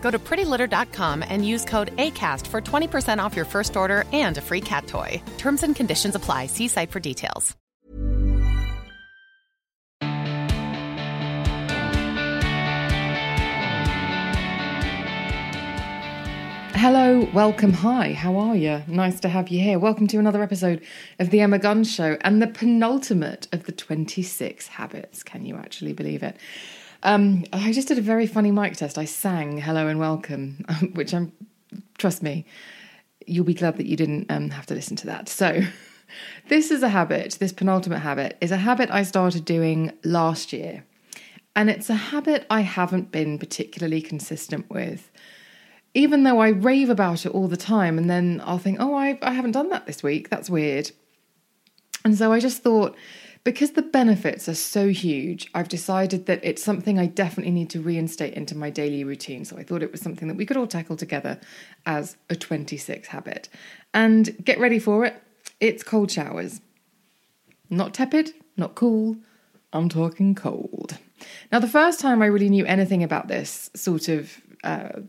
Go 0.00 0.10
to 0.10 0.18
prettylitter.com 0.18 1.22
and 1.28 1.46
use 1.46 1.64
code 1.64 1.96
ACAST 1.96 2.46
for 2.48 2.60
20% 2.60 3.22
off 3.22 3.36
your 3.36 3.44
first 3.44 3.76
order 3.76 4.04
and 4.12 4.36
a 4.38 4.40
free 4.40 4.60
cat 4.60 4.88
toy. 4.88 5.22
Terms 5.38 5.62
and 5.62 5.76
conditions 5.76 6.16
apply. 6.16 6.46
See 6.46 6.66
site 6.66 6.90
for 6.90 6.98
details. 7.00 7.56
Hello, 16.82 17.28
welcome, 17.34 17.74
hi, 17.74 18.14
how 18.14 18.38
are 18.38 18.56
you? 18.56 18.82
Nice 18.86 19.20
to 19.20 19.28
have 19.28 19.50
you 19.50 19.60
here. 19.60 19.78
Welcome 19.78 20.06
to 20.06 20.18
another 20.18 20.42
episode 20.42 20.80
of 21.18 21.28
The 21.28 21.40
Emma 21.40 21.58
Guns 21.58 21.92
Show 21.92 22.16
and 22.22 22.40
the 22.40 22.46
penultimate 22.46 23.48
of 23.52 23.64
the 23.64 23.72
26 23.72 24.66
habits. 24.66 25.22
Can 25.22 25.44
you 25.44 25.56
actually 25.56 25.92
believe 25.92 26.22
it? 26.22 26.38
Um, 27.02 27.44
I 27.52 27.72
just 27.72 27.88
did 27.88 27.98
a 27.98 28.02
very 28.02 28.26
funny 28.26 28.50
mic 28.50 28.76
test. 28.76 28.98
I 28.98 29.06
sang 29.06 29.58
hello 29.58 29.86
and 29.86 29.98
welcome, 29.98 30.64
which 30.94 31.14
I'm, 31.14 31.32
trust 31.98 32.22
me, 32.22 32.44
you'll 33.26 33.44
be 33.44 33.54
glad 33.54 33.78
that 33.78 33.86
you 33.86 33.96
didn't 33.96 34.30
um, 34.30 34.50
have 34.50 34.66
to 34.66 34.74
listen 34.74 34.96
to 34.96 35.06
that. 35.06 35.28
So, 35.28 35.62
this 36.48 36.70
is 36.70 36.82
a 36.82 36.88
habit, 36.88 37.36
this 37.40 37.52
penultimate 37.52 38.00
habit 38.00 38.36
is 38.40 38.50
a 38.50 38.56
habit 38.58 38.90
I 38.90 39.02
started 39.02 39.44
doing 39.44 39.92
last 40.04 40.52
year. 40.52 40.84
And 41.56 41.70
it's 41.70 41.90
a 41.90 41.94
habit 41.94 42.46
I 42.50 42.60
haven't 42.60 43.10
been 43.10 43.38
particularly 43.38 44.02
consistent 44.02 44.68
with. 44.70 45.10
Even 45.94 46.22
though 46.22 46.38
I 46.38 46.48
rave 46.50 46.88
about 46.88 47.26
it 47.26 47.32
all 47.32 47.48
the 47.48 47.56
time, 47.56 47.98
and 47.98 48.08
then 48.08 48.40
I'll 48.44 48.58
think, 48.58 48.78
oh, 48.78 48.94
I, 48.94 49.18
I 49.22 49.32
haven't 49.32 49.52
done 49.52 49.70
that 49.70 49.86
this 49.86 50.02
week. 50.02 50.28
That's 50.28 50.48
weird. 50.48 50.92
And 52.04 52.16
so 52.16 52.32
I 52.32 52.38
just 52.38 52.62
thought, 52.62 52.96
because 53.42 53.72
the 53.72 53.82
benefits 53.82 54.48
are 54.48 54.54
so 54.54 54.88
huge, 54.88 55.50
I've 55.54 55.68
decided 55.68 56.26
that 56.26 56.40
it's 56.42 56.62
something 56.62 56.98
I 56.98 57.06
definitely 57.06 57.52
need 57.52 57.70
to 57.70 57.80
reinstate 57.80 58.34
into 58.34 58.56
my 58.56 58.70
daily 58.70 59.02
routine. 59.02 59.44
So 59.44 59.56
I 59.56 59.62
thought 59.62 59.82
it 59.82 59.92
was 59.92 60.00
something 60.00 60.28
that 60.28 60.36
we 60.36 60.44
could 60.44 60.56
all 60.56 60.66
tackle 60.66 60.96
together 60.96 61.40
as 61.86 62.16
a 62.28 62.36
26 62.36 63.08
habit. 63.08 63.48
And 63.94 64.44
get 64.44 64.58
ready 64.58 64.78
for 64.78 65.04
it. 65.04 65.22
It's 65.58 65.82
cold 65.82 66.10
showers. 66.10 66.60
Not 67.70 67.94
tepid, 67.94 68.32
not 68.56 68.74
cool. 68.74 69.16
I'm 69.72 69.88
talking 69.88 70.34
cold. 70.34 70.98
Now, 71.52 71.60
the 71.60 71.68
first 71.68 72.00
time 72.00 72.22
I 72.22 72.26
really 72.26 72.48
knew 72.48 72.66
anything 72.66 73.02
about 73.02 73.28
this 73.28 73.70
sort 73.74 74.08
of 74.08 74.40
uh, 74.64 75.00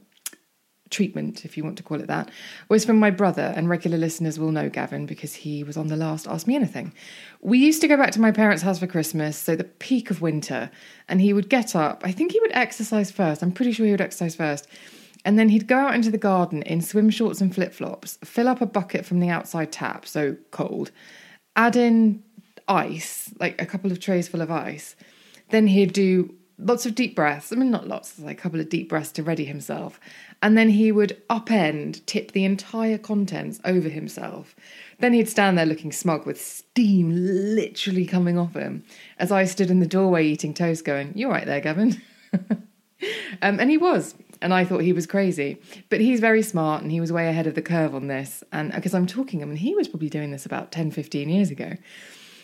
treatment, 0.92 1.44
if 1.46 1.58
you 1.58 1.64
want 1.64 1.78
to 1.78 1.84
call 1.84 2.00
it 2.00 2.08
that, 2.08 2.30
was 2.70 2.86
from 2.86 3.00
my 3.00 3.10
brother, 3.10 3.54
and 3.56 3.70
regular 3.70 3.98
listeners 3.98 4.38
will 4.38 4.52
know 4.52 4.70
Gavin 4.70 5.06
because 5.06 5.34
he 5.34 5.64
was 5.64 5.78
on 5.78 5.88
the 5.88 5.96
last 5.96 6.28
Ask 6.28 6.46
Me 6.46 6.56
Anything. 6.56 6.94
We 7.42 7.58
used 7.58 7.82
to 7.82 7.88
go 7.88 7.98
back 7.98 8.12
to 8.12 8.22
my 8.22 8.32
parents' 8.32 8.62
house 8.62 8.80
for 8.80 8.88
Christmas, 8.88 9.38
so 9.38 9.56
the 9.56 9.64
peak 9.64 10.12
of 10.12 10.22
winter, 10.22 10.70
and 11.08 11.20
he 11.20 11.34
would 11.34 11.50
get 11.50 11.76
up. 11.76 12.02
I 12.06 12.12
think 12.12 12.32
he 12.32 12.40
would 12.42 12.52
exercise 12.54 13.10
first. 13.10 13.42
I'm 13.42 13.52
pretty 13.52 13.72
sure 13.72 13.86
he 13.86 13.92
would 13.92 14.02
exercise 14.02 14.36
first. 14.36 14.68
And 15.24 15.38
then 15.38 15.50
he'd 15.50 15.68
go 15.68 15.78
out 15.78 15.94
into 15.94 16.12
the 16.12 16.18
garden 16.18 16.64
in 16.64 16.82
swim 16.82 17.10
shorts 17.10 17.42
and 17.42 17.54
flip 17.54 17.74
flops, 17.74 18.18
fill 18.24 18.48
up 18.48 18.62
a 18.62 18.66
bucket 18.66 19.06
from 19.06 19.20
the 19.20 19.30
outside 19.30 19.72
tap, 19.72 20.08
so 20.08 20.36
cold, 20.50 20.92
add 21.56 21.76
in 21.76 22.24
ice, 22.68 23.32
like 23.40 23.62
a 23.62 23.66
couple 23.66 23.92
of 23.92 24.00
trays 24.00 24.28
full 24.28 24.42
of 24.42 24.50
ice. 24.50 24.96
Then 25.50 25.68
he'd 25.68 25.94
do 25.94 26.34
lots 26.62 26.86
of 26.86 26.96
deep 26.96 27.16
breaths. 27.16 27.52
I 27.52 27.56
mean, 27.56 27.72
not 27.72 27.88
lots, 27.88 28.20
like 28.20 28.40
a 28.40 28.42
couple 28.42 28.60
of 28.60 28.70
deep 28.70 28.90
breaths 28.90 29.12
to 29.14 29.24
ready 29.24 29.46
himself. 29.46 30.00
And 30.42 30.58
then 30.58 30.70
he 30.70 30.92
would 30.92 31.22
upend, 31.30 32.06
tip 32.06 32.32
the 32.32 32.46
entire 32.46 32.98
contents 32.98 33.60
over 33.66 33.90
himself. 33.90 34.56
Then 35.00 35.14
he'd 35.14 35.30
stand 35.30 35.58
there 35.58 35.66
looking 35.66 35.92
smug 35.92 36.26
with 36.26 36.42
steam 36.42 37.12
literally 37.12 38.06
coming 38.06 38.38
off 38.38 38.54
him 38.54 38.84
as 39.18 39.32
I 39.32 39.46
stood 39.46 39.72
in 39.72 39.80
the 39.80 39.88
doorway 39.88 40.26
eating 40.26 40.54
toast, 40.54 40.86
going, 40.86 41.14
You're 41.16 41.32
right 41.32 41.46
there, 41.46 41.62
Gavin. 41.62 42.02
um, 43.42 43.60
and 43.60 43.70
he 43.70 43.78
was. 43.78 44.16
And 44.44 44.54
I 44.54 44.66
thought 44.66 44.82
he 44.82 44.94
was 44.94 45.06
crazy. 45.06 45.62
But 45.90 46.02
he's 46.02 46.20
very 46.20 46.42
smart 46.42 46.82
and 46.82 46.92
he 46.92 47.00
was 47.00 47.12
way 47.12 47.28
ahead 47.28 47.46
of 47.48 47.56
the 47.56 47.62
curve 47.62 47.94
on 47.94 48.08
this. 48.08 48.44
And 48.52 48.72
because 48.72 48.94
I'm 48.94 49.06
talking 49.06 49.40
him, 49.40 49.50
and 49.50 49.60
he 49.60 49.76
was 49.76 49.88
probably 49.88 50.10
doing 50.10 50.32
this 50.32 50.46
about 50.46 50.72
10, 50.72 50.92
15 50.92 51.30
years 51.30 51.52
ago. 51.52 51.74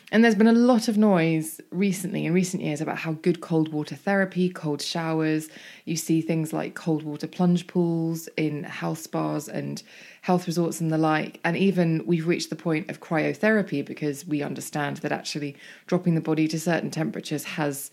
And 0.09 0.23
there's 0.23 0.35
been 0.35 0.47
a 0.47 0.53
lot 0.53 0.87
of 0.87 0.97
noise 0.97 1.59
recently, 1.69 2.25
in 2.25 2.33
recent 2.33 2.63
years, 2.63 2.79
about 2.79 2.99
how 2.99 3.13
good 3.13 3.41
cold 3.41 3.73
water 3.73 3.95
therapy, 3.95 4.49
cold 4.49 4.81
showers, 4.81 5.49
you 5.83 5.97
see 5.97 6.21
things 6.21 6.53
like 6.53 6.75
cold 6.75 7.03
water 7.03 7.27
plunge 7.27 7.67
pools 7.67 8.29
in 8.37 8.63
health 8.63 8.99
spas 8.99 9.49
and 9.49 9.83
health 10.21 10.47
resorts 10.47 10.79
and 10.79 10.91
the 10.91 10.97
like. 10.97 11.41
And 11.43 11.57
even 11.57 12.05
we've 12.05 12.25
reached 12.25 12.49
the 12.49 12.55
point 12.55 12.89
of 12.89 13.01
cryotherapy 13.01 13.85
because 13.85 14.25
we 14.25 14.41
understand 14.41 14.97
that 14.97 15.11
actually 15.11 15.57
dropping 15.87 16.15
the 16.15 16.21
body 16.21 16.47
to 16.47 16.59
certain 16.59 16.89
temperatures 16.89 17.43
has, 17.43 17.91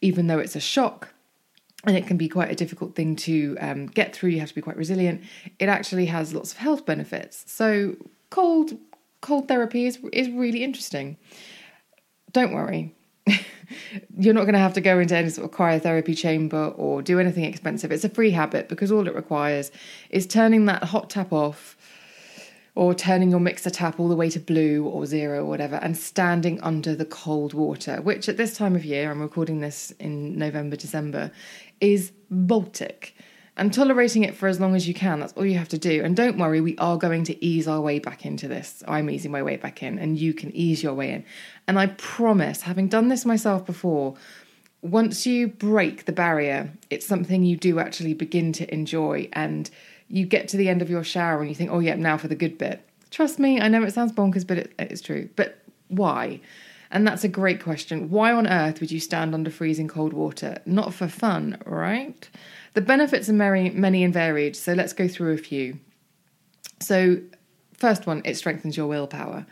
even 0.00 0.28
though 0.28 0.38
it's 0.38 0.56
a 0.56 0.60
shock, 0.60 1.12
and 1.86 1.94
it 1.94 2.06
can 2.06 2.16
be 2.16 2.28
quite 2.28 2.50
a 2.50 2.54
difficult 2.54 2.94
thing 2.94 3.16
to 3.16 3.58
um, 3.60 3.86
get 3.86 4.16
through, 4.16 4.30
you 4.30 4.40
have 4.40 4.48
to 4.48 4.54
be 4.54 4.62
quite 4.62 4.78
resilient, 4.78 5.20
it 5.58 5.68
actually 5.68 6.06
has 6.06 6.32
lots 6.32 6.52
of 6.52 6.58
health 6.58 6.86
benefits. 6.86 7.44
So, 7.52 7.96
cold 8.30 8.78
cold 9.24 9.48
therapy 9.48 9.86
is 9.86 9.98
is 10.12 10.28
really 10.28 10.62
interesting. 10.62 11.16
Don't 12.32 12.52
worry. 12.52 12.94
You're 14.18 14.34
not 14.34 14.42
going 14.42 14.52
to 14.54 14.58
have 14.58 14.74
to 14.74 14.82
go 14.82 14.98
into 14.98 15.16
any 15.16 15.30
sort 15.30 15.50
of 15.50 15.56
cryotherapy 15.56 16.16
chamber 16.16 16.66
or 16.76 17.00
do 17.00 17.18
anything 17.18 17.44
expensive. 17.44 17.90
It's 17.90 18.04
a 18.04 18.10
free 18.10 18.32
habit 18.32 18.68
because 18.68 18.92
all 18.92 19.08
it 19.08 19.14
requires 19.14 19.70
is 20.10 20.26
turning 20.26 20.66
that 20.66 20.84
hot 20.84 21.08
tap 21.08 21.32
off 21.32 21.76
or 22.74 22.92
turning 22.92 23.30
your 23.30 23.40
mixer 23.40 23.70
tap 23.70 23.98
all 23.98 24.08
the 24.08 24.16
way 24.16 24.28
to 24.28 24.40
blue 24.40 24.84
or 24.84 25.06
zero 25.06 25.40
or 25.40 25.46
whatever 25.46 25.76
and 25.76 25.96
standing 25.96 26.60
under 26.60 26.94
the 26.94 27.06
cold 27.06 27.54
water, 27.54 28.02
which 28.02 28.28
at 28.28 28.36
this 28.36 28.54
time 28.54 28.76
of 28.76 28.84
year, 28.84 29.10
I'm 29.10 29.22
recording 29.22 29.60
this 29.60 29.90
in 29.92 30.36
November, 30.36 30.76
December, 30.76 31.30
is 31.80 32.12
Baltic 32.30 33.14
and 33.56 33.72
tolerating 33.72 34.24
it 34.24 34.34
for 34.34 34.48
as 34.48 34.58
long 34.58 34.74
as 34.74 34.88
you 34.88 34.94
can. 34.94 35.20
That's 35.20 35.32
all 35.34 35.46
you 35.46 35.58
have 35.58 35.68
to 35.68 35.78
do. 35.78 36.02
And 36.02 36.16
don't 36.16 36.38
worry, 36.38 36.60
we 36.60 36.76
are 36.78 36.98
going 36.98 37.24
to 37.24 37.44
ease 37.44 37.68
our 37.68 37.80
way 37.80 37.98
back 38.00 38.26
into 38.26 38.48
this. 38.48 38.82
I'm 38.88 39.08
easing 39.08 39.30
my 39.30 39.42
way 39.42 39.56
back 39.56 39.82
in, 39.82 39.98
and 39.98 40.18
you 40.18 40.34
can 40.34 40.54
ease 40.54 40.82
your 40.82 40.94
way 40.94 41.10
in. 41.10 41.24
And 41.68 41.78
I 41.78 41.86
promise, 41.86 42.62
having 42.62 42.88
done 42.88 43.08
this 43.08 43.24
myself 43.24 43.64
before, 43.64 44.16
once 44.82 45.24
you 45.24 45.48
break 45.48 46.04
the 46.04 46.12
barrier, 46.12 46.72
it's 46.90 47.06
something 47.06 47.44
you 47.44 47.56
do 47.56 47.78
actually 47.78 48.14
begin 48.14 48.52
to 48.54 48.74
enjoy. 48.74 49.28
And 49.32 49.70
you 50.08 50.26
get 50.26 50.48
to 50.48 50.56
the 50.56 50.68
end 50.68 50.82
of 50.82 50.90
your 50.90 51.04
shower 51.04 51.40
and 51.40 51.48
you 51.48 51.54
think, 51.54 51.70
oh, 51.70 51.78
yeah, 51.78 51.94
now 51.94 52.18
for 52.18 52.28
the 52.28 52.34
good 52.34 52.58
bit. 52.58 52.86
Trust 53.10 53.38
me, 53.38 53.60
I 53.60 53.68
know 53.68 53.84
it 53.84 53.92
sounds 53.92 54.12
bonkers, 54.12 54.46
but 54.46 54.58
it, 54.58 54.72
it's 54.78 55.00
true. 55.00 55.28
But 55.36 55.58
why? 55.88 56.40
And 56.94 57.04
that's 57.04 57.24
a 57.24 57.28
great 57.28 57.60
question. 57.60 58.08
Why 58.08 58.32
on 58.32 58.46
earth 58.46 58.80
would 58.80 58.92
you 58.92 59.00
stand 59.00 59.34
under 59.34 59.50
freezing 59.50 59.88
cold 59.88 60.12
water? 60.12 60.58
Not 60.64 60.94
for 60.94 61.08
fun, 61.08 61.58
right? 61.66 62.30
The 62.74 62.80
benefits 62.80 63.28
are 63.28 63.32
many, 63.32 63.68
many 63.70 64.04
and 64.04 64.14
varied, 64.14 64.54
so 64.54 64.74
let's 64.74 64.92
go 64.92 65.08
through 65.08 65.32
a 65.32 65.38
few. 65.38 65.80
So, 66.80 67.20
first 67.76 68.06
one, 68.06 68.22
it 68.24 68.36
strengthens 68.36 68.76
your 68.76 68.86
willpower. 68.86 69.44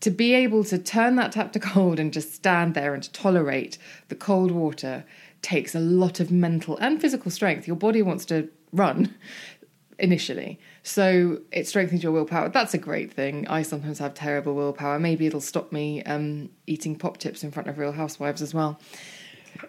To 0.00 0.10
be 0.10 0.34
able 0.34 0.64
to 0.64 0.78
turn 0.78 1.14
that 1.14 1.30
tap 1.30 1.52
to 1.52 1.60
cold 1.60 2.00
and 2.00 2.12
just 2.12 2.34
stand 2.34 2.74
there 2.74 2.92
and 2.92 3.02
to 3.04 3.12
tolerate 3.12 3.78
the 4.08 4.16
cold 4.16 4.50
water 4.50 5.04
takes 5.42 5.76
a 5.76 5.80
lot 5.80 6.18
of 6.18 6.32
mental 6.32 6.76
and 6.78 7.00
physical 7.00 7.30
strength. 7.30 7.68
Your 7.68 7.76
body 7.76 8.02
wants 8.02 8.24
to 8.26 8.48
run 8.72 9.14
initially. 10.00 10.58
So 10.82 11.40
it 11.52 11.66
strengthens 11.66 12.02
your 12.02 12.12
willpower. 12.12 12.48
That's 12.48 12.74
a 12.74 12.78
great 12.78 13.12
thing. 13.12 13.46
I 13.48 13.62
sometimes 13.62 13.98
have 13.98 14.14
terrible 14.14 14.54
willpower. 14.54 14.98
Maybe 14.98 15.26
it'll 15.26 15.40
stop 15.40 15.72
me 15.72 16.02
um, 16.04 16.50
eating 16.66 16.96
pop 16.96 17.18
tips 17.18 17.44
in 17.44 17.50
front 17.50 17.68
of 17.68 17.78
real 17.78 17.92
housewives 17.92 18.42
as 18.42 18.54
well. 18.54 18.80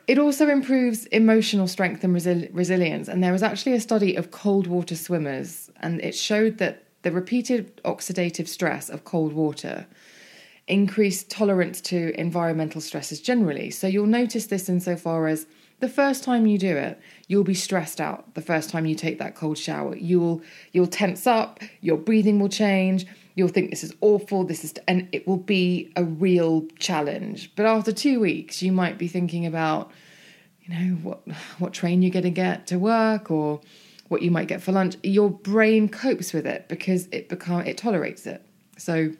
It 0.07 0.18
also 0.18 0.48
improves 0.48 1.06
emotional 1.07 1.68
strength 1.68 2.04
and 2.04 2.16
resi- 2.16 2.50
resilience. 2.54 3.07
And 3.07 3.24
there 3.24 3.31
was 3.31 3.44
actually 3.44 3.74
a 3.74 3.81
study 3.81 4.16
of 4.16 4.31
cold 4.31 4.68
water 4.68 4.95
swimmers, 4.95 5.69
and 5.81 6.00
it 6.01 6.16
showed 6.16 6.57
that 6.60 6.84
the 7.01 7.12
repeated 7.12 7.81
oxidative 7.84 8.48
stress 8.48 8.89
of 8.89 9.04
cold 9.04 9.34
water 9.34 9.88
increased 10.68 11.30
tolerance 11.30 11.81
to 11.81 12.18
environmental 12.19 12.80
stresses 12.80 13.19
generally. 13.19 13.72
So 13.72 13.88
you'll 13.88 14.06
notice 14.06 14.45
this 14.45 14.69
insofar 14.69 15.27
as 15.27 15.48
the 15.81 15.89
first 15.89 16.24
time 16.24 16.45
you 16.45 16.57
do 16.57 16.78
it, 16.78 17.00
you'll 17.28 17.44
be 17.44 17.54
stressed 17.54 18.00
out. 18.00 18.33
The 18.36 18.42
first 18.42 18.69
time 18.69 18.86
you 18.86 18.95
take 18.95 19.19
that 19.19 19.36
cold 19.36 19.57
shower, 19.57 19.95
you'll 19.95 20.42
you'll 20.72 20.88
tense 20.88 21.28
up, 21.28 21.60
your 21.81 21.98
breathing 21.98 22.39
will 22.39 22.50
change, 22.50 23.06
you'll 23.36 23.50
think 23.50 23.69
this 23.69 23.83
is 23.83 23.94
awful, 24.01 24.44
this 24.44 24.63
is 24.63 24.74
and 24.88 25.10
it 25.12 25.28
will 25.28 25.38
be 25.38 25.92
a 25.95 26.04
real 26.04 26.66
challenge. 26.80 27.51
But 27.56 27.66
after 27.66 27.92
2 27.92 28.19
weeks, 28.19 28.62
you 28.62 28.72
might 28.72 28.98
be 28.98 29.07
thinking 29.07 29.45
about 29.45 29.92
you 30.62 30.74
know 30.74 30.95
what 30.98 31.22
what 31.60 31.74
train 31.74 32.01
you're 32.01 32.12
going 32.12 32.24
to 32.24 32.30
get 32.30 32.68
to 32.68 32.77
work 32.77 33.30
or 33.30 33.62
what 34.07 34.22
you 34.22 34.31
might 34.31 34.48
get 34.48 34.62
for 34.62 34.72
lunch. 34.72 34.95
Your 35.04 35.30
brain 35.30 35.89
copes 35.89 36.34
with 36.34 36.45
it 36.45 36.68
because 36.68 37.07
it 37.12 37.30
become 37.30 37.62
it 37.62 37.77
tolerates 37.77 38.25
it. 38.27 38.45
So 38.77 39.12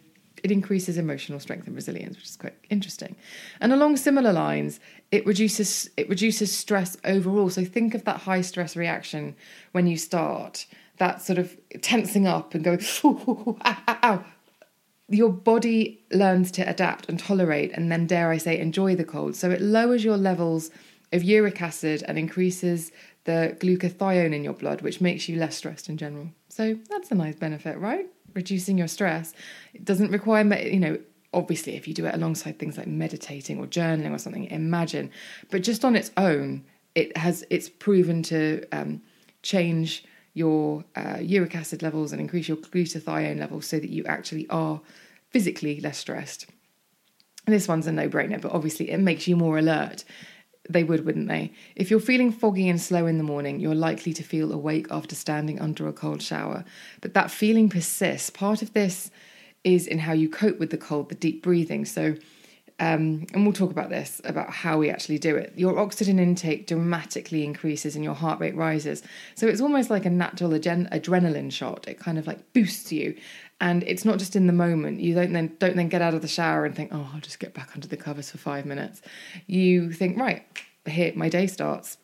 it 0.43 0.51
increases 0.51 0.97
emotional 0.97 1.39
strength 1.39 1.67
and 1.67 1.75
resilience, 1.75 2.17
which 2.17 2.25
is 2.25 2.38
quite 2.38 2.55
interesting. 2.69 3.15
And 3.59 3.71
along 3.71 3.97
similar 3.97 4.33
lines, 4.33 4.79
it 5.11 5.25
reduces 5.25 5.89
it 5.97 6.09
reduces 6.09 6.55
stress 6.55 6.97
overall. 7.03 7.49
So 7.49 7.63
think 7.65 7.93
of 7.93 8.05
that 8.05 8.21
high 8.21 8.41
stress 8.41 8.75
reaction 8.75 9.35
when 9.71 9.88
you 9.88 9.97
start, 9.97 10.65
that 10.97 11.21
sort 11.21 11.39
of 11.39 11.57
tensing 11.81 12.27
up 12.27 12.53
and 12.53 12.63
going, 12.63 12.79
ow, 13.03 13.57
ow, 13.65 13.97
ow. 14.03 14.25
Your 15.09 15.29
body 15.29 16.05
learns 16.11 16.51
to 16.51 16.61
adapt 16.61 17.09
and 17.09 17.19
tolerate, 17.19 17.71
and 17.73 17.91
then 17.91 18.07
dare 18.07 18.29
I 18.29 18.38
say, 18.38 18.57
enjoy 18.57 18.95
the 18.95 19.03
cold. 19.03 19.35
So 19.35 19.51
it 19.51 19.61
lowers 19.61 20.05
your 20.05 20.15
levels 20.15 20.71
of 21.11 21.23
uric 21.23 21.61
acid 21.61 22.03
and 22.07 22.17
increases 22.17 22.91
the 23.25 23.55
glutathione 23.59 24.33
in 24.33 24.43
your 24.43 24.53
blood, 24.53 24.81
which 24.81 25.01
makes 25.01 25.27
you 25.27 25.38
less 25.38 25.57
stressed 25.57 25.89
in 25.89 25.97
general. 25.97 26.29
So 26.49 26.77
that's 26.89 27.11
a 27.11 27.15
nice 27.15 27.35
benefit, 27.35 27.77
right? 27.77 28.07
Reducing 28.33 28.77
your 28.77 28.87
stress. 28.87 29.33
It 29.73 29.85
doesn't 29.85 30.11
require, 30.11 30.45
you 30.59 30.79
know, 30.79 30.99
obviously 31.33 31.75
if 31.75 31.87
you 31.87 31.93
do 31.93 32.05
it 32.05 32.15
alongside 32.15 32.59
things 32.59 32.77
like 32.77 32.87
meditating 32.87 33.57
or 33.59 33.65
journaling 33.65 34.13
or 34.13 34.17
something, 34.17 34.45
imagine. 34.45 35.11
But 35.49 35.63
just 35.63 35.85
on 35.85 35.95
its 35.95 36.11
own, 36.17 36.65
it 36.95 37.15
has 37.17 37.45
it's 37.49 37.69
proven 37.69 38.21
to 38.23 38.65
um, 38.71 39.01
change 39.43 40.03
your 40.33 40.83
uh, 40.95 41.17
uric 41.19 41.55
acid 41.55 41.81
levels 41.81 42.11
and 42.11 42.21
increase 42.21 42.47
your 42.47 42.57
glutathione 42.57 43.39
levels 43.39 43.65
so 43.65 43.79
that 43.79 43.89
you 43.89 44.03
actually 44.05 44.47
are 44.49 44.81
physically 45.29 45.79
less 45.81 45.97
stressed. 45.97 46.47
This 47.47 47.67
one's 47.67 47.87
a 47.87 47.91
no-brainer, 47.91 48.39
but 48.39 48.51
obviously 48.51 48.91
it 48.91 48.99
makes 48.99 49.27
you 49.27 49.35
more 49.35 49.57
alert 49.57 50.03
they 50.69 50.83
would, 50.83 51.05
wouldn't 51.05 51.27
they? 51.27 51.51
If 51.75 51.89
you're 51.89 51.99
feeling 51.99 52.31
foggy 52.31 52.69
and 52.69 52.79
slow 52.79 53.07
in 53.07 53.17
the 53.17 53.23
morning, 53.23 53.59
you're 53.59 53.75
likely 53.75 54.13
to 54.13 54.23
feel 54.23 54.51
awake 54.51 54.87
after 54.91 55.15
standing 55.15 55.59
under 55.59 55.87
a 55.87 55.93
cold 55.93 56.21
shower. 56.21 56.63
But 57.01 57.13
that 57.13 57.31
feeling 57.31 57.69
persists. 57.69 58.29
Part 58.29 58.61
of 58.61 58.73
this 58.73 59.09
is 59.63 59.87
in 59.87 59.99
how 59.99 60.13
you 60.13 60.29
cope 60.29 60.59
with 60.59 60.69
the 60.69 60.77
cold, 60.77 61.09
the 61.09 61.15
deep 61.15 61.43
breathing. 61.43 61.85
So, 61.85 62.15
um, 62.79 63.27
and 63.33 63.43
we'll 63.43 63.53
talk 63.53 63.69
about 63.69 63.89
this 63.89 64.21
about 64.23 64.49
how 64.49 64.79
we 64.79 64.89
actually 64.89 65.19
do 65.19 65.35
it. 65.35 65.53
Your 65.55 65.77
oxygen 65.77 66.17
intake 66.17 66.65
dramatically 66.67 67.43
increases 67.43 67.95
and 67.95 68.03
your 68.03 68.15
heart 68.15 68.39
rate 68.39 68.55
rises. 68.55 69.03
So 69.35 69.47
it's 69.47 69.61
almost 69.61 69.91
like 69.91 70.05
a 70.05 70.09
natural 70.09 70.51
adrenaline 70.51 71.51
shot. 71.51 71.87
It 71.87 71.99
kind 71.99 72.17
of 72.17 72.25
like 72.25 72.53
boosts 72.53 72.91
you, 72.91 73.15
and 73.61 73.83
it's 73.83 74.03
not 74.03 74.19
just 74.19 74.35
in 74.35 74.47
the 74.47 74.53
moment. 74.53 74.99
You 74.99 75.13
don't 75.15 75.31
then 75.31 75.55
don't 75.59 75.77
then 75.77 75.87
get 75.87 76.01
out 76.01 76.13
of 76.13 76.21
the 76.21 76.27
shower 76.27 76.65
and 76.65 76.75
think, 76.75 76.89
oh, 76.93 77.09
I'll 77.13 77.21
just 77.21 77.39
get 77.39 77.53
back 77.53 77.69
under 77.73 77.87
the 77.87 77.97
covers 77.97 78.29
for 78.29 78.37
five 78.37 78.65
minutes. 78.65 79.01
You 79.47 79.93
think, 79.93 80.17
right, 80.17 80.45
here 80.85 81.13
my 81.15 81.29
day 81.29 81.47
starts. 81.47 81.97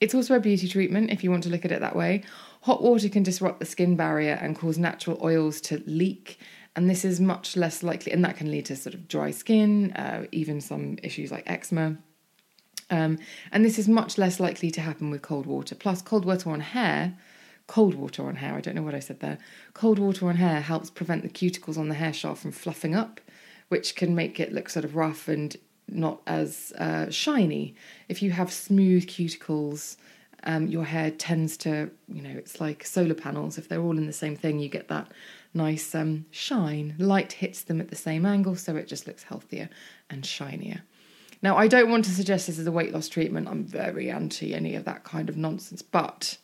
It's 0.00 0.14
also 0.14 0.36
a 0.36 0.40
beauty 0.40 0.68
treatment 0.68 1.10
if 1.10 1.24
you 1.24 1.30
want 1.30 1.42
to 1.42 1.50
look 1.50 1.64
at 1.64 1.72
it 1.72 1.80
that 1.80 1.96
way. 1.96 2.22
Hot 2.62 2.82
water 2.82 3.08
can 3.08 3.22
disrupt 3.22 3.58
the 3.58 3.66
skin 3.66 3.96
barrier 3.96 4.38
and 4.40 4.56
cause 4.56 4.78
natural 4.78 5.18
oils 5.22 5.60
to 5.62 5.82
leak 5.86 6.38
and 6.76 6.88
this 6.88 7.04
is 7.04 7.20
much 7.20 7.56
less 7.56 7.82
likely, 7.82 8.12
and 8.12 8.24
that 8.24 8.36
can 8.36 8.50
lead 8.50 8.66
to 8.66 8.76
sort 8.76 8.94
of 8.94 9.08
dry 9.08 9.32
skin, 9.32 9.92
uh, 9.92 10.26
even 10.30 10.60
some 10.60 10.98
issues 11.02 11.32
like 11.32 11.42
eczema. 11.50 11.96
Um, 12.90 13.18
and 13.52 13.64
this 13.64 13.78
is 13.78 13.88
much 13.88 14.18
less 14.18 14.40
likely 14.40 14.70
to 14.72 14.80
happen 14.80 15.10
with 15.10 15.22
cold 15.22 15.46
water. 15.46 15.74
Plus, 15.74 16.00
cold 16.00 16.24
water 16.24 16.50
on 16.50 16.60
hair, 16.60 17.16
cold 17.70 17.94
water 17.94 18.26
on 18.26 18.34
hair, 18.34 18.54
I 18.54 18.60
don't 18.60 18.74
know 18.74 18.82
what 18.82 18.96
I 18.96 18.98
said 18.98 19.20
there. 19.20 19.38
Cold 19.74 20.00
water 20.00 20.28
on 20.28 20.34
hair 20.34 20.60
helps 20.60 20.90
prevent 20.90 21.22
the 21.22 21.28
cuticles 21.28 21.78
on 21.78 21.88
the 21.88 21.94
hair 21.94 22.12
shaft 22.12 22.42
from 22.42 22.50
fluffing 22.50 22.96
up, 22.96 23.20
which 23.68 23.94
can 23.94 24.12
make 24.12 24.40
it 24.40 24.52
look 24.52 24.68
sort 24.68 24.84
of 24.84 24.96
rough 24.96 25.28
and 25.28 25.56
not 25.86 26.20
as 26.26 26.72
uh, 26.78 27.08
shiny. 27.10 27.76
If 28.08 28.22
you 28.22 28.32
have 28.32 28.52
smooth 28.52 29.06
cuticles, 29.06 29.98
um, 30.42 30.66
your 30.66 30.82
hair 30.82 31.12
tends 31.12 31.56
to, 31.58 31.92
you 32.08 32.20
know, 32.20 32.30
it's 32.30 32.60
like 32.60 32.84
solar 32.84 33.14
panels. 33.14 33.56
If 33.56 33.68
they're 33.68 33.80
all 33.80 33.98
in 33.98 34.08
the 34.08 34.12
same 34.12 34.34
thing, 34.34 34.58
you 34.58 34.68
get 34.68 34.88
that 34.88 35.12
nice 35.54 35.94
um, 35.94 36.26
shine. 36.32 36.96
Light 36.98 37.34
hits 37.34 37.62
them 37.62 37.80
at 37.80 37.88
the 37.88 37.94
same 37.94 38.26
angle, 38.26 38.56
so 38.56 38.74
it 38.74 38.88
just 38.88 39.06
looks 39.06 39.22
healthier 39.22 39.68
and 40.10 40.26
shinier. 40.26 40.82
Now, 41.40 41.56
I 41.56 41.68
don't 41.68 41.88
want 41.88 42.04
to 42.06 42.10
suggest 42.10 42.48
this 42.48 42.58
as 42.58 42.66
a 42.66 42.72
weight 42.72 42.92
loss 42.92 43.08
treatment. 43.08 43.46
I'm 43.46 43.62
very 43.62 44.10
anti 44.10 44.56
any 44.56 44.74
of 44.74 44.84
that 44.86 45.04
kind 45.04 45.28
of 45.28 45.36
nonsense, 45.36 45.82
but 45.82 46.36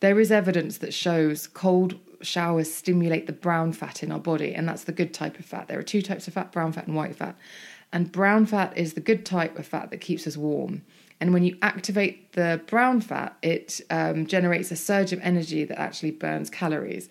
there 0.00 0.18
is 0.18 0.32
evidence 0.32 0.78
that 0.78 0.94
shows 0.94 1.46
cold 1.46 1.98
showers 2.22 2.72
stimulate 2.72 3.26
the 3.26 3.32
brown 3.32 3.72
fat 3.72 4.02
in 4.02 4.12
our 4.12 4.18
body, 4.18 4.54
and 4.54 4.68
that's 4.68 4.84
the 4.84 4.92
good 4.92 5.14
type 5.14 5.38
of 5.38 5.44
fat. 5.44 5.68
There 5.68 5.78
are 5.78 5.82
two 5.82 6.02
types 6.02 6.28
of 6.28 6.34
fat 6.34 6.52
brown 6.52 6.72
fat 6.72 6.86
and 6.86 6.96
white 6.96 7.16
fat. 7.16 7.36
And 7.92 8.12
brown 8.12 8.46
fat 8.46 8.76
is 8.76 8.94
the 8.94 9.00
good 9.00 9.26
type 9.26 9.58
of 9.58 9.66
fat 9.66 9.90
that 9.90 9.98
keeps 9.98 10.26
us 10.26 10.36
warm. 10.36 10.82
And 11.20 11.34
when 11.34 11.44
you 11.44 11.56
activate 11.60 12.32
the 12.32 12.60
brown 12.66 13.00
fat, 13.00 13.36
it 13.42 13.80
um, 13.90 14.26
generates 14.26 14.70
a 14.70 14.76
surge 14.76 15.12
of 15.12 15.20
energy 15.22 15.64
that 15.64 15.78
actually 15.78 16.12
burns 16.12 16.48
calories. 16.48 17.08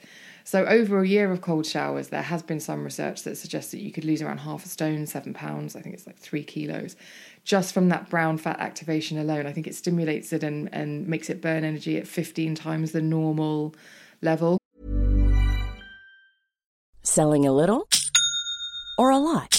So, 0.49 0.65
over 0.65 0.99
a 0.99 1.07
year 1.07 1.31
of 1.31 1.41
cold 1.41 1.67
showers, 1.67 2.07
there 2.07 2.23
has 2.23 2.41
been 2.41 2.59
some 2.59 2.83
research 2.83 3.21
that 3.21 3.37
suggests 3.37 3.69
that 3.69 3.81
you 3.81 3.91
could 3.91 4.03
lose 4.03 4.19
around 4.19 4.39
half 4.39 4.65
a 4.65 4.67
stone, 4.67 5.05
seven 5.05 5.31
pounds, 5.31 5.75
I 5.75 5.81
think 5.81 5.93
it's 5.93 6.07
like 6.07 6.17
three 6.17 6.43
kilos, 6.43 6.95
just 7.43 7.71
from 7.71 7.89
that 7.89 8.09
brown 8.09 8.39
fat 8.39 8.59
activation 8.59 9.19
alone. 9.19 9.45
I 9.45 9.53
think 9.53 9.67
it 9.67 9.75
stimulates 9.75 10.33
it 10.33 10.41
and, 10.41 10.67
and 10.73 11.07
makes 11.07 11.29
it 11.29 11.39
burn 11.39 11.63
energy 11.63 11.99
at 11.99 12.07
15 12.07 12.55
times 12.55 12.93
the 12.93 12.99
normal 12.99 13.75
level. 14.23 14.57
Selling 17.03 17.45
a 17.45 17.51
little 17.51 17.87
or 18.97 19.11
a 19.11 19.19
lot? 19.19 19.58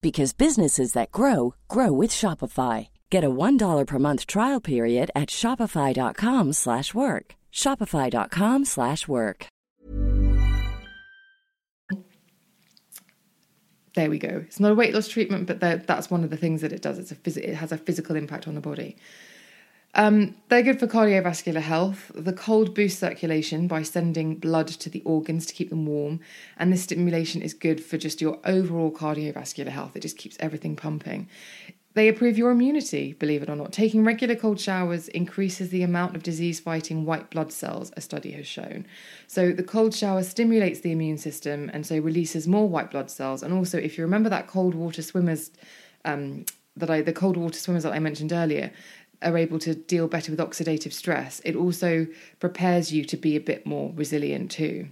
because 0.00 0.32
businesses 0.32 0.92
that 0.92 1.10
grow 1.10 1.54
grow 1.68 1.92
with 1.92 2.10
Shopify. 2.10 2.88
Get 3.10 3.24
a 3.24 3.30
$1 3.30 3.86
per 3.86 3.98
month 3.98 4.26
trial 4.26 4.60
period 4.60 5.10
at 5.14 5.28
shopify.com/work. 5.28 7.34
shopify.com/work. 7.52 9.46
There 13.94 14.10
we 14.10 14.18
go. 14.18 14.44
It's 14.46 14.60
not 14.60 14.70
a 14.70 14.74
weight 14.76 14.94
loss 14.94 15.08
treatment, 15.08 15.48
but 15.48 15.58
that's 15.60 16.10
one 16.10 16.22
of 16.22 16.30
the 16.30 16.36
things 16.36 16.60
that 16.60 16.72
it 16.72 16.82
does. 16.82 16.98
It's 16.98 17.10
a 17.10 17.16
phys- 17.16 17.42
it 17.42 17.54
has 17.54 17.72
a 17.72 17.78
physical 17.78 18.14
impact 18.14 18.46
on 18.46 18.54
the 18.54 18.60
body. 18.60 18.96
Um, 19.94 20.36
they're 20.48 20.62
good 20.62 20.78
for 20.78 20.86
cardiovascular 20.86 21.60
health. 21.60 22.12
The 22.14 22.32
cold 22.32 22.74
boosts 22.74 23.00
circulation 23.00 23.66
by 23.66 23.82
sending 23.82 24.36
blood 24.36 24.68
to 24.68 24.90
the 24.90 25.02
organs 25.02 25.46
to 25.46 25.54
keep 25.54 25.70
them 25.70 25.86
warm, 25.86 26.20
and 26.58 26.72
this 26.72 26.82
stimulation 26.82 27.42
is 27.42 27.54
good 27.54 27.82
for 27.82 27.96
just 27.96 28.20
your 28.20 28.38
overall 28.44 28.92
cardiovascular 28.92 29.68
health. 29.68 29.96
It 29.96 30.00
just 30.00 30.18
keeps 30.18 30.36
everything 30.40 30.76
pumping. 30.76 31.28
They 31.94 32.06
improve 32.06 32.38
your 32.38 32.52
immunity, 32.52 33.14
believe 33.14 33.42
it 33.42 33.48
or 33.48 33.56
not. 33.56 33.72
Taking 33.72 34.04
regular 34.04 34.36
cold 34.36 34.60
showers 34.60 35.08
increases 35.08 35.70
the 35.70 35.82
amount 35.82 36.14
of 36.14 36.22
disease 36.22 36.60
fighting 36.60 37.04
white 37.04 37.28
blood 37.30 37.50
cells, 37.50 37.90
a 37.96 38.00
study 38.00 38.30
has 38.32 38.46
shown. 38.46 38.86
So, 39.26 39.50
the 39.50 39.64
cold 39.64 39.94
shower 39.94 40.22
stimulates 40.22 40.78
the 40.80 40.92
immune 40.92 41.18
system 41.18 41.70
and 41.72 41.84
so 41.84 41.98
releases 41.98 42.46
more 42.46 42.68
white 42.68 42.92
blood 42.92 43.10
cells. 43.10 43.42
And 43.42 43.52
also, 43.52 43.78
if 43.78 43.98
you 43.98 44.04
remember 44.04 44.28
that 44.28 44.46
cold 44.46 44.76
water 44.76 45.02
swimmers 45.02 45.50
um, 46.04 46.44
that 46.76 46.90
I, 46.90 47.00
the 47.02 47.12
cold 47.12 47.36
water 47.36 47.58
swimmers 47.58 47.82
that 47.82 47.94
I 47.94 47.98
mentioned 47.98 48.32
earlier, 48.32 48.70
are 49.22 49.36
able 49.36 49.58
to 49.60 49.74
deal 49.74 50.08
better 50.08 50.30
with 50.30 50.40
oxidative 50.40 50.92
stress, 50.92 51.40
it 51.44 51.56
also 51.56 52.06
prepares 52.38 52.92
you 52.92 53.04
to 53.04 53.16
be 53.16 53.36
a 53.36 53.40
bit 53.40 53.66
more 53.66 53.92
resilient 53.94 54.50
too. 54.50 54.88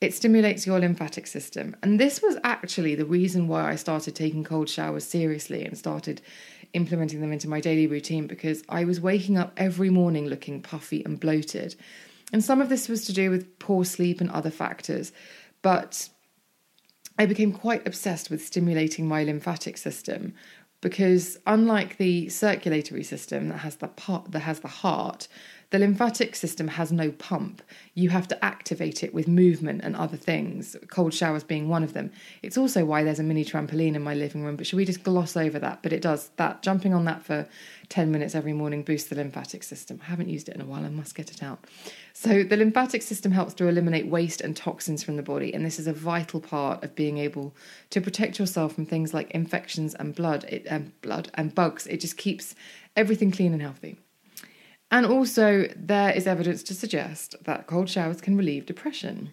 It 0.00 0.14
stimulates 0.14 0.66
your 0.66 0.78
lymphatic 0.78 1.26
system. 1.26 1.74
And 1.82 1.98
this 1.98 2.20
was 2.20 2.36
actually 2.44 2.94
the 2.94 3.06
reason 3.06 3.48
why 3.48 3.70
I 3.70 3.76
started 3.76 4.14
taking 4.14 4.44
cold 4.44 4.68
showers 4.68 5.04
seriously 5.04 5.64
and 5.64 5.76
started 5.76 6.20
implementing 6.74 7.20
them 7.20 7.32
into 7.32 7.48
my 7.48 7.60
daily 7.60 7.86
routine 7.86 8.26
because 8.26 8.62
I 8.68 8.84
was 8.84 9.00
waking 9.00 9.38
up 9.38 9.52
every 9.56 9.88
morning 9.88 10.26
looking 10.26 10.60
puffy 10.60 11.02
and 11.04 11.18
bloated. 11.18 11.76
And 12.32 12.44
some 12.44 12.60
of 12.60 12.68
this 12.68 12.88
was 12.88 13.06
to 13.06 13.12
do 13.14 13.30
with 13.30 13.58
poor 13.58 13.84
sleep 13.84 14.20
and 14.20 14.30
other 14.30 14.50
factors. 14.50 15.12
But 15.62 16.10
I 17.18 17.24
became 17.24 17.52
quite 17.52 17.86
obsessed 17.86 18.30
with 18.30 18.44
stimulating 18.44 19.08
my 19.08 19.24
lymphatic 19.24 19.78
system 19.78 20.34
because 20.80 21.38
unlike 21.46 21.96
the 21.96 22.28
circulatory 22.28 23.02
system 23.02 23.48
that 23.48 23.58
has 23.58 23.76
the 23.76 23.88
part 23.88 24.32
that 24.32 24.40
has 24.40 24.60
the 24.60 24.68
heart, 24.68 25.28
the 25.70 25.78
lymphatic 25.80 26.36
system 26.36 26.68
has 26.68 26.92
no 26.92 27.10
pump. 27.10 27.60
You 27.94 28.10
have 28.10 28.28
to 28.28 28.44
activate 28.44 29.02
it 29.02 29.12
with 29.12 29.26
movement 29.26 29.80
and 29.82 29.96
other 29.96 30.16
things, 30.16 30.76
cold 30.88 31.12
showers 31.12 31.42
being 31.42 31.68
one 31.68 31.82
of 31.82 31.92
them. 31.92 32.12
It's 32.42 32.56
also 32.56 32.84
why 32.84 33.02
there's 33.02 33.18
a 33.18 33.24
mini 33.24 33.44
trampoline 33.44 33.96
in 33.96 34.02
my 34.02 34.14
living 34.14 34.44
room, 34.44 34.54
but 34.54 34.66
should 34.66 34.76
we 34.76 34.84
just 34.84 35.02
gloss 35.02 35.36
over 35.36 35.58
that? 35.58 35.82
But 35.82 35.92
it 35.92 36.02
does 36.02 36.30
that. 36.36 36.62
Jumping 36.62 36.94
on 36.94 37.04
that 37.06 37.24
for 37.24 37.48
10 37.88 38.12
minutes 38.12 38.34
every 38.34 38.52
morning 38.52 38.82
boosts 38.82 39.08
the 39.08 39.16
lymphatic 39.16 39.64
system. 39.64 40.00
I 40.02 40.06
haven't 40.06 40.28
used 40.28 40.48
it 40.48 40.54
in 40.54 40.60
a 40.60 40.64
while, 40.64 40.84
I 40.84 40.88
must 40.88 41.16
get 41.16 41.30
it 41.30 41.42
out. 41.42 41.64
So, 42.12 42.44
the 42.44 42.56
lymphatic 42.56 43.02
system 43.02 43.32
helps 43.32 43.54
to 43.54 43.68
eliminate 43.68 44.06
waste 44.06 44.40
and 44.40 44.56
toxins 44.56 45.02
from 45.02 45.16
the 45.16 45.22
body, 45.22 45.52
and 45.52 45.64
this 45.66 45.78
is 45.78 45.86
a 45.86 45.92
vital 45.92 46.40
part 46.40 46.82
of 46.84 46.94
being 46.94 47.18
able 47.18 47.54
to 47.90 48.00
protect 48.00 48.38
yourself 48.38 48.74
from 48.74 48.86
things 48.86 49.12
like 49.12 49.30
infections 49.32 49.94
and 49.94 50.14
blood, 50.14 50.44
it, 50.44 50.66
um, 50.70 50.92
blood 51.02 51.30
and 51.34 51.54
bugs. 51.54 51.86
It 51.86 52.00
just 52.00 52.16
keeps 52.16 52.54
everything 52.94 53.30
clean 53.30 53.52
and 53.52 53.60
healthy. 53.60 53.98
And 54.90 55.04
also, 55.04 55.68
there 55.74 56.12
is 56.12 56.26
evidence 56.26 56.62
to 56.64 56.74
suggest 56.74 57.34
that 57.44 57.66
cold 57.66 57.88
showers 57.88 58.20
can 58.20 58.36
relieve 58.36 58.66
depression. 58.66 59.32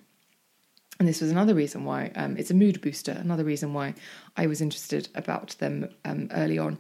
And 1.00 1.07
this 1.07 1.22
was 1.22 1.31
another 1.31 1.53
reason 1.53 1.86
why 1.86 2.12
um, 2.15 2.38
it's 2.38 2.51
a 2.51 2.55
mood 2.55 2.81
booster, 2.81 3.12
another 3.12 3.43
reason 3.43 3.74
why 3.74 3.93
I 4.38 4.48
was 4.48 4.62
interested 4.62 5.10
about 5.15 5.55
them 5.60 5.89
um, 6.05 6.29
early 6.31 6.57
on. 6.57 6.79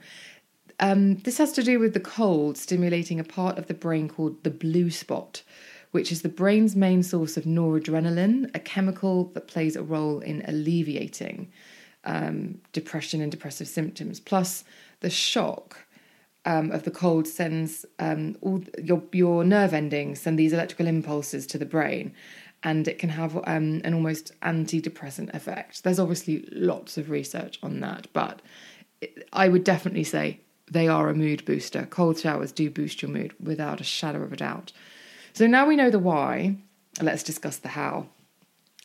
Um, 0.79 1.17
this 1.17 1.37
has 1.37 1.51
to 1.53 1.63
do 1.63 1.79
with 1.79 1.93
the 1.93 1.99
cold 1.99 2.57
stimulating 2.57 3.19
a 3.19 3.23
part 3.23 3.57
of 3.57 3.67
the 3.67 3.73
brain 3.73 4.09
called 4.09 4.43
the 4.43 4.49
blue 4.49 4.89
spot, 4.89 5.43
which 5.91 6.11
is 6.11 6.21
the 6.21 6.29
brain's 6.29 6.75
main 6.75 7.03
source 7.03 7.37
of 7.37 7.43
noradrenaline, 7.43 8.49
a 8.55 8.59
chemical 8.59 9.25
that 9.33 9.47
plays 9.47 9.75
a 9.75 9.83
role 9.83 10.19
in 10.19 10.43
alleviating 10.47 11.51
um, 12.05 12.59
depression 12.71 13.21
and 13.21 13.31
depressive 13.31 13.67
symptoms. 13.67 14.19
Plus, 14.19 14.63
the 15.01 15.09
shock 15.09 15.77
um, 16.45 16.71
of 16.71 16.83
the 16.83 16.91
cold 16.91 17.27
sends 17.27 17.85
um, 17.99 18.35
all 18.41 18.61
your 18.81 19.03
your 19.11 19.43
nerve 19.43 19.73
endings 19.73 20.21
send 20.21 20.37
these 20.37 20.53
electrical 20.53 20.87
impulses 20.87 21.47
to 21.47 21.57
the 21.57 21.65
brain, 21.65 22.13
and 22.63 22.87
it 22.87 22.99
can 22.99 23.09
have 23.09 23.37
um, 23.37 23.81
an 23.83 23.93
almost 23.93 24.31
antidepressant 24.41 25.33
effect. 25.33 25.83
There's 25.83 25.99
obviously 25.99 26.47
lots 26.51 26.97
of 26.97 27.09
research 27.09 27.59
on 27.63 27.79
that, 27.79 28.07
but 28.13 28.41
I 29.31 29.47
would 29.47 29.63
definitely 29.63 30.03
say 30.03 30.41
they 30.69 30.87
are 30.87 31.09
a 31.09 31.15
mood 31.15 31.45
booster. 31.45 31.87
Cold 31.89 32.19
showers 32.19 32.51
do 32.51 32.69
boost 32.69 33.01
your 33.01 33.11
mood 33.11 33.33
without 33.39 33.81
a 33.81 33.85
shadow 33.85 34.23
of 34.23 34.33
a 34.33 34.37
doubt. 34.37 34.71
So 35.33 35.47
now 35.47 35.67
we 35.67 35.75
know 35.75 35.89
the 35.89 35.99
why. 35.99 36.57
Let's 37.01 37.23
discuss 37.23 37.57
the 37.57 37.69
how. 37.69 38.07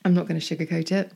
I'm 0.05 0.15
not 0.15 0.27
going 0.27 0.41
to 0.41 0.57
sugarcoat 0.57 0.93
it. 0.93 1.13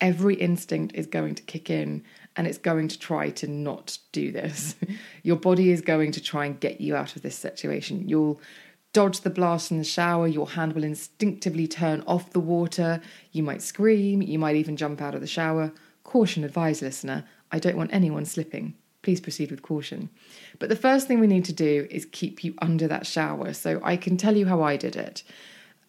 Every 0.00 0.34
instinct 0.34 0.94
is 0.94 1.06
going 1.06 1.34
to 1.34 1.42
kick 1.42 1.68
in 1.70 2.02
and 2.36 2.46
it's 2.46 2.58
going 2.58 2.88
to 2.88 2.98
try 2.98 3.30
to 3.30 3.46
not 3.46 3.98
do 4.12 4.32
this. 4.32 4.76
Your 5.22 5.36
body 5.36 5.70
is 5.70 5.80
going 5.80 6.12
to 6.12 6.22
try 6.22 6.46
and 6.46 6.58
get 6.58 6.80
you 6.80 6.96
out 6.96 7.16
of 7.16 7.22
this 7.22 7.36
situation. 7.36 8.08
You'll 8.08 8.40
dodge 8.92 9.20
the 9.20 9.30
blast 9.30 9.70
in 9.70 9.78
the 9.78 9.84
shower, 9.84 10.26
your 10.26 10.48
hand 10.48 10.72
will 10.72 10.82
instinctively 10.82 11.68
turn 11.68 12.02
off 12.06 12.30
the 12.30 12.40
water, 12.40 13.00
you 13.30 13.42
might 13.42 13.62
scream, 13.62 14.20
you 14.20 14.38
might 14.38 14.56
even 14.56 14.76
jump 14.76 15.00
out 15.00 15.14
of 15.14 15.20
the 15.20 15.26
shower. 15.26 15.72
Caution 16.02 16.42
advised, 16.42 16.82
listener, 16.82 17.24
I 17.52 17.58
don't 17.58 17.76
want 17.76 17.92
anyone 17.92 18.24
slipping. 18.24 18.74
Please 19.02 19.20
proceed 19.20 19.50
with 19.50 19.62
caution. 19.62 20.10
But 20.58 20.68
the 20.68 20.76
first 20.76 21.06
thing 21.06 21.20
we 21.20 21.26
need 21.26 21.44
to 21.46 21.52
do 21.52 21.86
is 21.90 22.04
keep 22.04 22.44
you 22.44 22.54
under 22.60 22.86
that 22.88 23.06
shower. 23.06 23.54
So 23.54 23.80
I 23.82 23.96
can 23.96 24.16
tell 24.16 24.36
you 24.36 24.46
how 24.46 24.62
I 24.62 24.76
did 24.76 24.94
it. 24.94 25.22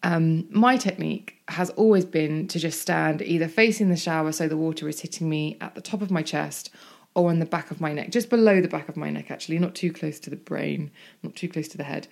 Um, 0.04 0.46
my 0.50 0.76
technique 0.76 1.36
has 1.48 1.70
always 1.70 2.04
been 2.04 2.48
to 2.48 2.58
just 2.58 2.80
stand 2.80 3.22
either 3.22 3.46
facing 3.46 3.88
the 3.88 3.96
shower 3.96 4.32
so 4.32 4.48
the 4.48 4.56
water 4.56 4.88
is 4.88 5.00
hitting 5.00 5.28
me 5.28 5.56
at 5.60 5.74
the 5.74 5.80
top 5.80 6.02
of 6.02 6.10
my 6.10 6.22
chest 6.22 6.70
or 7.14 7.30
on 7.30 7.38
the 7.38 7.46
back 7.46 7.70
of 7.70 7.80
my 7.80 7.92
neck, 7.92 8.10
just 8.10 8.30
below 8.30 8.60
the 8.60 8.68
back 8.68 8.88
of 8.88 8.96
my 8.96 9.10
neck, 9.10 9.30
actually, 9.30 9.58
not 9.58 9.74
too 9.74 9.92
close 9.92 10.18
to 10.20 10.30
the 10.30 10.36
brain, 10.36 10.90
not 11.22 11.36
too 11.36 11.48
close 11.48 11.68
to 11.68 11.76
the 11.76 11.84
head. 11.84 12.08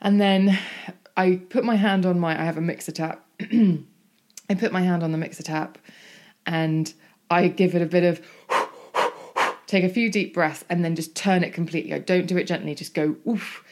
And 0.00 0.20
then 0.20 0.58
I 1.16 1.40
put 1.50 1.64
my 1.64 1.76
hand 1.76 2.06
on 2.06 2.18
my, 2.18 2.40
I 2.40 2.44
have 2.44 2.56
a 2.56 2.62
mixer 2.62 2.92
tap. 2.92 3.24
I 3.40 4.54
put 4.58 4.72
my 4.72 4.80
hand 4.80 5.02
on 5.02 5.12
the 5.12 5.18
mixer 5.18 5.42
tap 5.42 5.78
and 6.46 6.92
I 7.30 7.48
give 7.48 7.74
it 7.74 7.82
a 7.82 7.86
bit 7.86 8.04
of, 8.04 8.20
take 9.66 9.84
a 9.84 9.88
few 9.88 10.10
deep 10.10 10.34
breaths 10.34 10.64
and 10.70 10.84
then 10.84 10.96
just 10.96 11.14
turn 11.14 11.44
it 11.44 11.52
completely. 11.52 11.94
I 11.94 11.98
don't 11.98 12.26
do 12.26 12.36
it 12.38 12.44
gently, 12.44 12.74
just 12.74 12.94
go 12.94 13.16
oof 13.28 13.62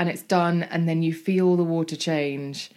and 0.00 0.08
it's 0.08 0.22
done 0.22 0.62
and 0.62 0.88
then 0.88 1.02
you 1.02 1.12
feel 1.12 1.56
the 1.56 1.62
water 1.62 1.94
change. 1.94 2.70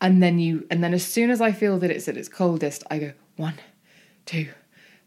And 0.00 0.22
then 0.22 0.38
you 0.38 0.64
and 0.70 0.84
then 0.84 0.94
as 0.94 1.04
soon 1.04 1.30
as 1.30 1.40
i 1.40 1.50
feel 1.50 1.80
that 1.80 1.90
it's 1.90 2.06
at 2.06 2.16
its 2.16 2.28
coldest 2.28 2.84
i 2.92 2.98
go 2.98 3.12
one 3.36 3.58
two 4.24 4.48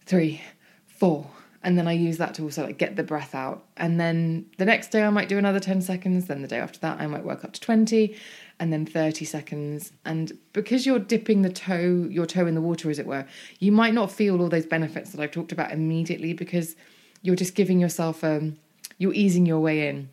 three 0.06 0.42
four. 0.86 1.32
And 1.64 1.78
then 1.78 1.88
i 1.88 1.94
use 1.94 2.18
that 2.18 2.34
to 2.34 2.44
also 2.44 2.66
like 2.66 2.78
get 2.78 2.98
the 2.98 3.04
breath 3.04 3.34
out. 3.34 3.64
And 3.78 3.98
then 3.98 4.48
the 4.58 4.66
next 4.66 4.90
day 4.90 5.04
i 5.04 5.10
might 5.10 5.30
do 5.30 5.38
another 5.38 5.62
10 5.62 5.82
seconds. 5.82 6.28
Then 6.28 6.42
the 6.42 6.50
day 6.50 6.60
after 6.60 6.80
that 6.80 7.00
i 7.00 7.08
might 7.08 7.24
work 7.24 7.46
up 7.46 7.54
to 7.54 7.62
20 7.62 8.14
and 8.60 8.74
then 8.74 8.86
30 8.86 9.24
seconds. 9.24 9.94
And 10.04 10.38
because 10.52 10.86
you're 10.86 11.00
dipping 11.00 11.44
the 11.44 11.54
toe 11.54 12.08
your 12.10 12.26
toe 12.26 12.46
in 12.46 12.56
the 12.56 12.62
water 12.62 12.90
as 12.90 13.00
it 13.00 13.08
were 13.08 13.26
you 13.60 13.72
might 13.72 13.94
not 13.94 14.12
feel 14.12 14.42
all 14.42 14.50
those 14.50 14.66
benefits 14.66 15.12
that 15.12 15.22
i've 15.22 15.32
talked 15.32 15.54
about 15.54 15.72
immediately 15.72 16.34
because 16.34 16.76
you're 17.22 17.38
just 17.38 17.56
giving 17.56 17.80
yourself 17.80 18.22
um 18.22 18.58
you're 18.98 19.14
easing 19.14 19.46
your 19.46 19.62
way 19.62 19.88
in 19.88 20.10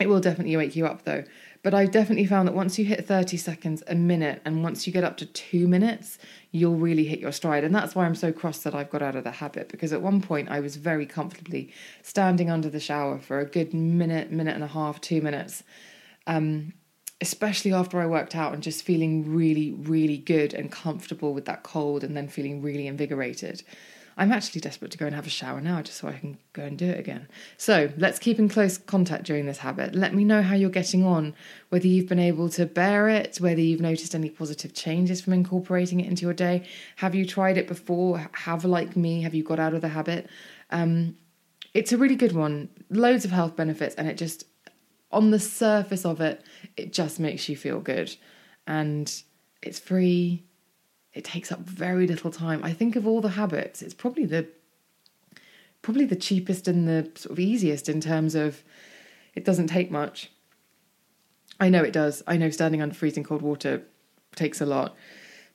it 0.00 0.08
will 0.08 0.20
definitely 0.20 0.56
wake 0.56 0.74
you 0.74 0.86
up 0.86 1.04
though. 1.04 1.24
But 1.62 1.74
I've 1.74 1.90
definitely 1.90 2.24
found 2.24 2.48
that 2.48 2.54
once 2.54 2.78
you 2.78 2.86
hit 2.86 3.06
30 3.06 3.36
seconds, 3.36 3.82
a 3.86 3.94
minute, 3.94 4.40
and 4.46 4.62
once 4.62 4.86
you 4.86 4.92
get 4.94 5.04
up 5.04 5.18
to 5.18 5.26
two 5.26 5.68
minutes, 5.68 6.18
you'll 6.52 6.76
really 6.76 7.04
hit 7.04 7.20
your 7.20 7.32
stride. 7.32 7.64
And 7.64 7.74
that's 7.74 7.94
why 7.94 8.06
I'm 8.06 8.14
so 8.14 8.32
cross 8.32 8.60
that 8.60 8.74
I've 8.74 8.88
got 8.88 9.02
out 9.02 9.14
of 9.14 9.24
the 9.24 9.30
habit 9.30 9.68
because 9.68 9.92
at 9.92 10.00
one 10.00 10.22
point 10.22 10.48
I 10.48 10.60
was 10.60 10.76
very 10.76 11.04
comfortably 11.04 11.70
standing 12.02 12.50
under 12.50 12.70
the 12.70 12.80
shower 12.80 13.18
for 13.18 13.40
a 13.40 13.44
good 13.44 13.74
minute, 13.74 14.32
minute 14.32 14.54
and 14.54 14.64
a 14.64 14.68
half, 14.68 15.02
two 15.02 15.20
minutes. 15.20 15.62
Um, 16.26 16.72
especially 17.20 17.72
after 17.72 18.00
I 18.00 18.06
worked 18.06 18.34
out 18.34 18.54
and 18.54 18.62
just 18.62 18.82
feeling 18.82 19.34
really, 19.34 19.72
really 19.72 20.16
good 20.16 20.54
and 20.54 20.72
comfortable 20.72 21.34
with 21.34 21.44
that 21.44 21.62
cold 21.62 22.02
and 22.02 22.16
then 22.16 22.28
feeling 22.28 22.62
really 22.62 22.86
invigorated. 22.86 23.62
I'm 24.16 24.32
actually 24.32 24.60
desperate 24.60 24.90
to 24.90 24.98
go 24.98 25.06
and 25.06 25.14
have 25.14 25.26
a 25.26 25.30
shower 25.30 25.60
now 25.60 25.80
just 25.82 25.98
so 25.98 26.08
I 26.08 26.12
can 26.12 26.38
go 26.52 26.62
and 26.62 26.76
do 26.76 26.86
it 26.86 26.98
again. 26.98 27.28
So 27.56 27.90
let's 27.96 28.18
keep 28.18 28.38
in 28.38 28.48
close 28.48 28.76
contact 28.76 29.24
during 29.24 29.46
this 29.46 29.58
habit. 29.58 29.94
Let 29.94 30.14
me 30.14 30.24
know 30.24 30.42
how 30.42 30.54
you're 30.54 30.68
getting 30.68 31.06
on, 31.06 31.34
whether 31.70 31.86
you've 31.86 32.08
been 32.08 32.18
able 32.18 32.48
to 32.50 32.66
bear 32.66 33.08
it, 33.08 33.38
whether 33.38 33.60
you've 33.60 33.80
noticed 33.80 34.14
any 34.14 34.28
positive 34.28 34.74
changes 34.74 35.20
from 35.20 35.32
incorporating 35.32 36.00
it 36.00 36.06
into 36.06 36.22
your 36.22 36.34
day. 36.34 36.66
Have 36.96 37.14
you 37.14 37.24
tried 37.24 37.56
it 37.56 37.66
before? 37.66 38.28
Have, 38.32 38.64
like 38.64 38.96
me, 38.96 39.22
have 39.22 39.34
you 39.34 39.42
got 39.42 39.58
out 39.58 39.74
of 39.74 39.80
the 39.80 39.88
habit? 39.88 40.28
Um, 40.70 41.16
it's 41.72 41.92
a 41.92 41.98
really 41.98 42.16
good 42.16 42.32
one, 42.32 42.68
loads 42.90 43.24
of 43.24 43.30
health 43.30 43.56
benefits, 43.56 43.94
and 43.94 44.08
it 44.08 44.18
just, 44.18 44.44
on 45.12 45.30
the 45.30 45.38
surface 45.38 46.04
of 46.04 46.20
it, 46.20 46.42
it 46.76 46.92
just 46.92 47.20
makes 47.20 47.48
you 47.48 47.56
feel 47.56 47.80
good. 47.80 48.14
And 48.66 49.10
it's 49.62 49.78
free, 49.78 50.44
it 51.12 51.24
takes 51.24 51.50
up 51.50 51.60
very 51.60 52.06
little 52.06 52.30
time. 52.30 52.62
I 52.62 52.72
think 52.72 52.96
of 52.96 53.06
all 53.06 53.20
the 53.20 53.30
habits, 53.30 53.82
it's 53.82 53.94
probably 53.94 54.26
the 54.26 54.46
probably 55.82 56.04
the 56.04 56.16
cheapest 56.16 56.68
and 56.68 56.86
the 56.86 57.10
sort 57.14 57.32
of 57.32 57.38
easiest 57.38 57.88
in 57.88 58.00
terms 58.00 58.34
of 58.34 58.62
it 59.34 59.44
doesn't 59.44 59.68
take 59.68 59.90
much. 59.90 60.30
I 61.58 61.68
know 61.68 61.82
it 61.82 61.92
does. 61.92 62.22
I 62.26 62.36
know 62.36 62.50
standing 62.50 62.82
under 62.82 62.94
freezing 62.94 63.24
cold 63.24 63.42
water 63.42 63.82
takes 64.34 64.60
a 64.60 64.66
lot. 64.66 64.96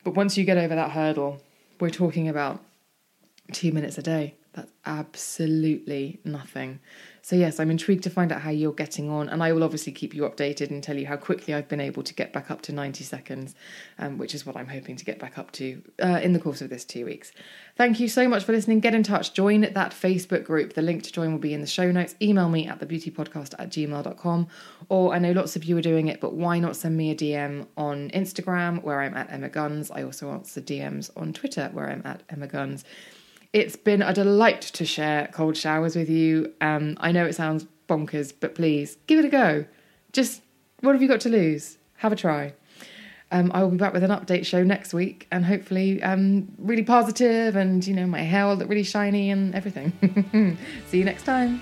But 0.03 0.15
once 0.15 0.37
you 0.37 0.43
get 0.43 0.57
over 0.57 0.75
that 0.75 0.91
hurdle, 0.91 1.41
we're 1.79 1.89
talking 1.89 2.27
about 2.27 2.63
two 3.51 3.71
minutes 3.71 3.97
a 3.97 4.03
day. 4.03 4.35
That's 4.53 4.71
absolutely 4.85 6.19
nothing. 6.23 6.79
So, 7.25 7.35
yes, 7.35 7.59
I'm 7.59 7.71
intrigued 7.71 8.03
to 8.03 8.11
find 8.11 8.31
out 8.31 8.41
how 8.41 8.51
you're 8.51 8.71
getting 8.71 9.09
on, 9.09 9.29
and 9.29 9.41
I 9.41 9.51
will 9.51 9.63
obviously 9.63 9.91
keep 9.91 10.13
you 10.13 10.29
updated 10.29 10.69
and 10.69 10.83
tell 10.83 10.95
you 10.95 11.07
how 11.07 11.17
quickly 11.17 11.55
I've 11.55 11.67
been 11.67 11.81
able 11.81 12.03
to 12.03 12.13
get 12.13 12.31
back 12.31 12.51
up 12.51 12.61
to 12.61 12.71
90 12.71 13.03
seconds, 13.03 13.55
um, 13.97 14.19
which 14.19 14.35
is 14.35 14.45
what 14.45 14.55
I'm 14.55 14.67
hoping 14.67 14.95
to 14.95 15.03
get 15.03 15.17
back 15.17 15.39
up 15.39 15.51
to 15.53 15.81
uh, 16.03 16.19
in 16.21 16.33
the 16.33 16.39
course 16.39 16.61
of 16.61 16.69
this 16.69 16.85
two 16.85 17.03
weeks. 17.03 17.31
Thank 17.77 17.99
you 17.99 18.09
so 18.09 18.27
much 18.27 18.43
for 18.43 18.51
listening. 18.51 18.79
Get 18.79 18.93
in 18.93 19.01
touch, 19.01 19.33
join 19.33 19.61
that 19.61 19.91
Facebook 19.91 20.43
group. 20.43 20.73
The 20.73 20.83
link 20.83 21.01
to 21.01 21.11
join 21.11 21.31
will 21.31 21.39
be 21.39 21.55
in 21.55 21.61
the 21.61 21.67
show 21.67 21.91
notes. 21.91 22.13
Email 22.21 22.47
me 22.47 22.67
at 22.67 22.79
thebeautypodcast 22.79 23.55
at 23.57 23.69
gmail.com, 23.71 24.47
or 24.89 25.15
I 25.15 25.17
know 25.17 25.31
lots 25.31 25.55
of 25.55 25.63
you 25.63 25.75
are 25.79 25.81
doing 25.81 26.09
it, 26.09 26.21
but 26.21 26.33
why 26.35 26.59
not 26.59 26.75
send 26.75 26.95
me 26.95 27.09
a 27.09 27.15
DM 27.15 27.65
on 27.75 28.11
Instagram 28.11 28.83
where 28.83 29.01
I'm 29.01 29.15
at 29.15 29.31
Emma 29.33 29.49
Guns? 29.49 29.89
I 29.89 30.03
also 30.03 30.29
answer 30.29 30.61
DMs 30.61 31.09
on 31.17 31.33
Twitter 31.33 31.71
where 31.73 31.89
I'm 31.89 32.03
at 32.05 32.21
Emma 32.29 32.45
Guns. 32.45 32.85
It's 33.55 33.77
been 33.77 34.01
a 34.01 34.13
delight 34.13 34.59
to 34.63 34.83
share 34.83 35.29
cold 35.31 35.55
showers 35.55 35.95
with 35.95 36.09
you. 36.09 36.51
Um, 36.59 36.97
I 36.99 37.13
know 37.13 37.25
it 37.25 37.35
sounds 37.35 37.65
bonkers, 37.87 38.33
but 38.37 38.53
please 38.53 38.97
give 39.07 39.17
it 39.17 39.23
a 39.23 39.29
go. 39.29 39.63
Just 40.11 40.41
what 40.81 40.91
have 40.91 41.01
you 41.01 41.07
got 41.07 41.21
to 41.21 41.29
lose? 41.29 41.77
Have 41.99 42.11
a 42.11 42.17
try. 42.17 42.53
Um, 43.31 43.53
I 43.53 43.63
will 43.63 43.69
be 43.69 43.77
back 43.77 43.93
with 43.93 44.03
an 44.03 44.11
update 44.11 44.45
show 44.45 44.61
next 44.65 44.93
week 44.93 45.25
and 45.31 45.45
hopefully 45.45 46.03
um, 46.03 46.51
really 46.57 46.83
positive 46.83 47.55
and, 47.55 47.87
you 47.87 47.93
know, 47.95 48.05
my 48.05 48.23
hair 48.23 48.45
will 48.45 48.55
look 48.55 48.67
really 48.67 48.83
shiny 48.83 49.31
and 49.31 49.55
everything. 49.55 50.57
See 50.87 50.97
you 50.97 51.05
next 51.05 51.23
time. 51.23 51.61